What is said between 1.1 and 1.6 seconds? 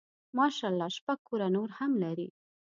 کوره